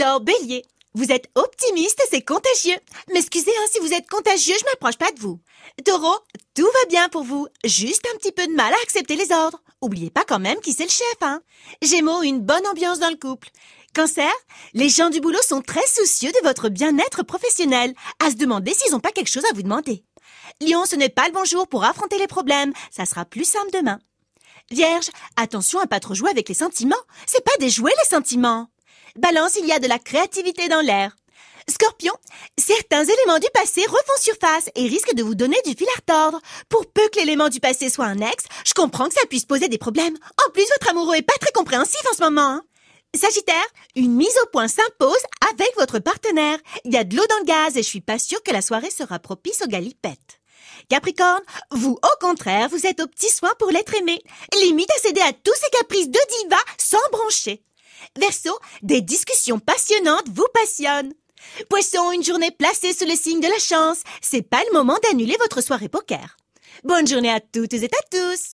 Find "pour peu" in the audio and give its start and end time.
36.68-37.08